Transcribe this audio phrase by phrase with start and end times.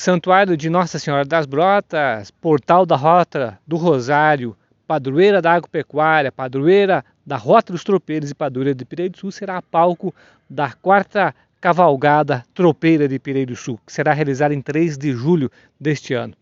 [0.00, 4.56] Santuário de Nossa Senhora das Brotas, Portal da Rota do Rosário,
[4.86, 9.60] Padroeira da Agropecuária, Padroeira da Rota dos Tropeiros e Padroeira de Pireio do Sul será
[9.60, 10.14] palco
[10.48, 15.50] da quarta cavalgada tropeira de Pireio do Sul, que será realizada em 3 de julho
[15.78, 16.32] deste ano.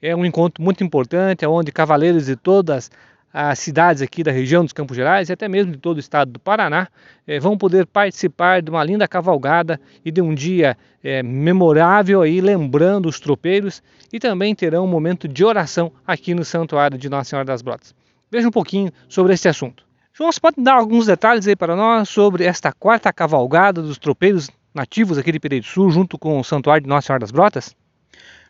[0.00, 2.90] É um encontro muito importante, onde cavaleiros de todas
[3.32, 6.32] as cidades aqui da região dos Campos Gerais e até mesmo de todo o estado
[6.32, 6.88] do Paraná
[7.26, 12.40] eh, vão poder participar de uma linda cavalgada e de um dia eh, memorável aí
[12.40, 17.30] lembrando os tropeiros e também terão um momento de oração aqui no Santuário de Nossa
[17.30, 17.94] Senhora das Brotas.
[18.30, 19.84] Veja um pouquinho sobre esse assunto.
[20.12, 24.48] João, você pode dar alguns detalhes aí para nós sobre esta quarta cavalgada dos tropeiros
[24.74, 27.76] nativos aqui de Pereira do Sul, junto com o Santuário de Nossa Senhora das Brotas?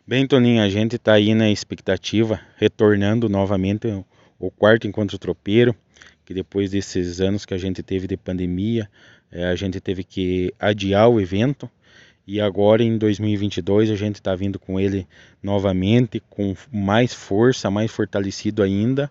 [0.07, 3.93] Bem, Toninho, a gente está aí na expectativa, retornando novamente
[4.39, 5.75] o quarto encontro tropeiro,
[6.25, 8.89] que depois desses anos que a gente teve de pandemia,
[9.31, 11.69] é, a gente teve que adiar o evento.
[12.25, 15.07] E agora em 2022 a gente está vindo com ele
[15.41, 19.09] novamente, com mais força, mais fortalecido ainda.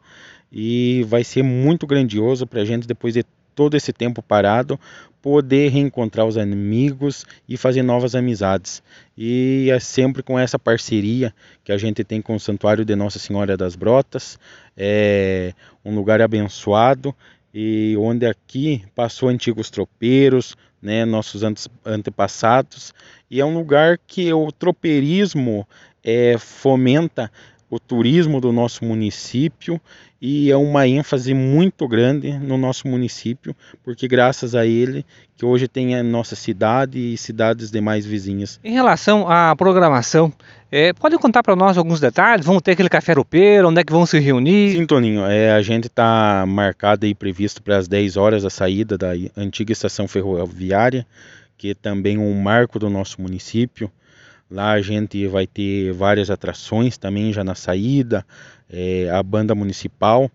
[0.53, 3.25] E vai ser muito grandioso para a gente, depois de
[3.57, 4.79] todo esse tempo parado,
[5.21, 8.81] poder reencontrar os amigos e fazer novas amizades.
[9.19, 13.19] E é sempre com essa parceria que a gente tem com o Santuário de Nossa
[13.19, 14.39] Senhora das Brotas,
[14.77, 15.53] é
[15.85, 17.13] um lugar abençoado
[17.53, 21.43] e onde aqui passou antigos tropeiros, né, nossos
[21.85, 22.95] antepassados,
[23.31, 25.67] e é um lugar que o tropeirismo
[26.05, 27.33] é, fomenta
[27.71, 29.81] o turismo do nosso município
[30.21, 35.05] e é uma ênfase muito grande no nosso município, porque graças a ele
[35.37, 38.59] que hoje tem a nossa cidade e cidades demais vizinhas.
[38.65, 40.33] Em relação à programação,
[40.73, 42.47] é, pode contar para nós alguns detalhes?
[42.47, 44.73] Vamos ter aquele café roupeiro, onde é que vão se reunir?
[44.73, 48.97] Sim, Toninho, é, a gente está marcado e previsto para as 10 horas a saída
[48.97, 51.07] da antiga estação ferroviária,
[51.59, 53.91] que é também um marco do nosso município.
[54.51, 58.25] Lá a gente vai ter várias atrações também já na saída,
[58.71, 60.31] é, a banda municipal,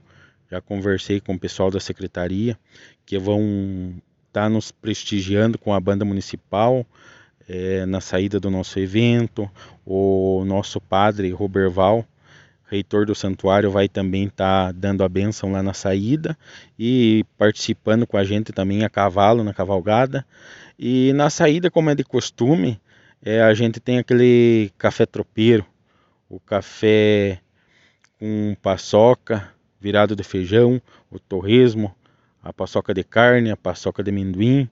[0.49, 2.57] já conversei com o pessoal da secretaria,
[3.05, 3.93] que vão
[4.27, 6.85] estar tá nos prestigiando com a banda municipal
[7.47, 9.49] é, na saída do nosso evento.
[9.85, 12.05] O nosso padre Roberval,
[12.65, 16.37] reitor do santuário, vai também estar tá dando a benção lá na saída
[16.77, 20.25] e participando com a gente também a cavalo na cavalgada.
[20.77, 22.79] E na saída, como é de costume,
[23.23, 25.65] é, a gente tem aquele café tropeiro,
[26.29, 27.39] o café
[28.19, 29.49] com paçoca,
[29.79, 31.93] virado de feijão, o torresmo,
[32.41, 34.69] a paçoca de carne, a paçoca de amendoim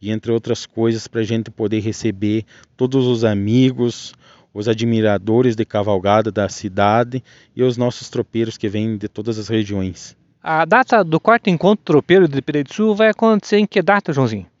[0.00, 2.44] e entre outras coisas para a gente poder receber
[2.76, 4.14] todos os amigos,
[4.52, 7.22] os admiradores de cavalgada da cidade
[7.54, 10.16] e os nossos tropeiros que vêm de todas as regiões.
[10.42, 14.12] A data do quarto encontro tropeiro de Pereira do Sul vai acontecer em que data,
[14.12, 14.51] Joãozinho?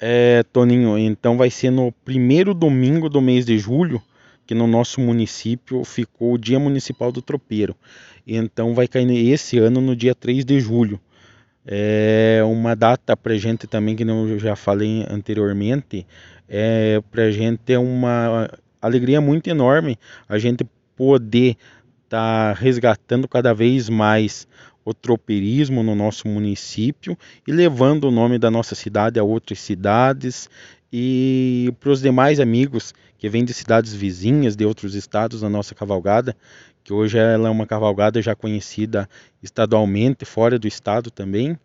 [0.00, 4.00] É, Toninho, então vai ser no primeiro domingo do mês de julho
[4.48, 7.76] que no nosso município ficou o Dia Municipal do Tropeiro.
[8.26, 10.98] Então vai cair esse ano no dia 3 de julho.
[11.66, 16.06] É uma data para gente também, que eu já falei anteriormente,
[16.48, 18.48] é para gente é uma
[18.80, 20.66] alegria muito enorme a gente
[20.96, 21.58] poder
[22.04, 24.48] estar tá resgatando cada vez mais
[24.88, 27.16] o tropeirismo no nosso município
[27.46, 30.48] e levando o nome da nossa cidade a outras cidades
[30.90, 35.74] e para os demais amigos que vêm de cidades vizinhas, de outros estados na nossa
[35.74, 36.34] cavalgada,
[36.82, 39.06] que hoje ela é uma cavalgada já conhecida
[39.42, 41.58] estadualmente, fora do estado também,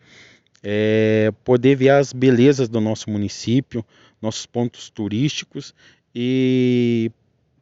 [0.61, 3.85] é poder ver as belezas do nosso município,
[4.21, 5.73] nossos pontos turísticos
[6.13, 7.09] e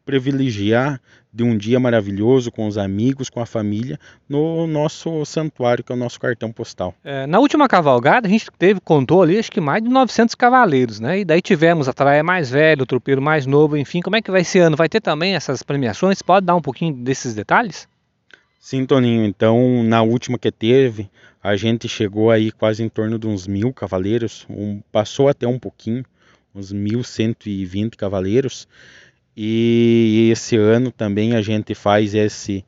[0.06, 1.00] privilegiar
[1.34, 3.98] de um dia maravilhoso com os amigos, com a família,
[4.28, 6.94] no nosso santuário, que é o nosso cartão postal.
[7.04, 11.00] É, na última cavalgada, a gente teve, contou ali, acho que mais de 900 cavaleiros,
[11.00, 11.20] né?
[11.20, 14.02] E daí tivemos a traia mais velha, o tropeiro mais novo, enfim.
[14.02, 14.76] Como é que vai ser ano?
[14.76, 16.22] Vai ter também essas premiações?
[16.22, 17.88] Pode dar um pouquinho desses detalhes?
[18.59, 19.26] Sim, Toninho.
[19.26, 21.09] Então, na última que teve,
[21.42, 25.58] a gente chegou aí quase em torno de uns mil cavaleiros, um, passou até um
[25.58, 26.06] pouquinho,
[26.54, 28.68] uns 1.120 cavaleiros.
[29.36, 32.66] E esse ano também a gente faz esse,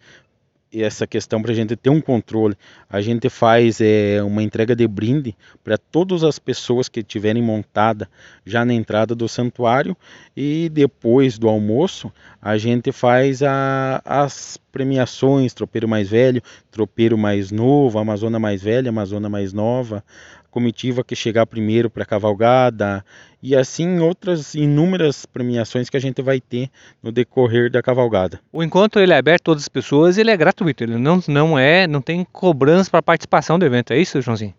[0.81, 2.55] essa questão para a gente ter um controle.
[2.89, 8.09] A gente faz é, uma entrega de brinde para todas as pessoas que tiverem montada
[8.45, 9.95] já na entrada do santuário
[10.35, 12.11] e depois do almoço
[12.41, 18.89] a gente faz a, as premiações, tropeiro mais velho, tropeiro mais novo, Amazona mais velha,
[18.89, 20.03] Amazona mais nova,
[20.49, 23.03] comitiva que chegar primeiro para cavalgada
[23.43, 26.69] e assim outras inúmeras premiações que a gente vai ter
[27.03, 28.39] no decorrer da cavalgada.
[28.53, 31.59] O encontro ele é aberto a todas as pessoas, ele é gratuito, ele não, não
[31.59, 34.53] é, não tem cobrança para participação do evento, é isso, Joãozinho?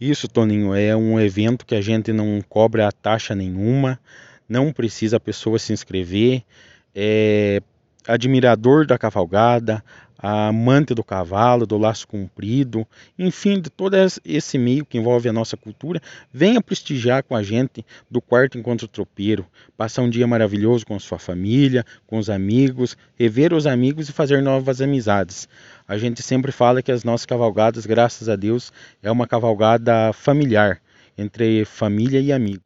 [0.00, 3.98] Isso, Toninho, é um evento que a gente não cobra taxa nenhuma,
[4.48, 6.44] não precisa a pessoa se inscrever,
[6.94, 7.60] é
[8.06, 9.84] admirador da cavalgada,
[10.22, 12.86] amante do cavalo, do laço comprido,
[13.18, 16.00] enfim, de todo esse meio que envolve a nossa cultura,
[16.32, 19.46] venha prestigiar com a gente do quarto encontro tropeiro,
[19.76, 24.42] passar um dia maravilhoso com sua família, com os amigos, rever os amigos e fazer
[24.42, 25.48] novas amizades.
[25.88, 30.80] A gente sempre fala que as nossas cavalgadas, graças a Deus, é uma cavalgada familiar,
[31.16, 32.62] entre família e amigo.